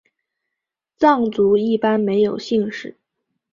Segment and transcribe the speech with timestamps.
[0.97, 2.97] 藏族一般没有姓氏。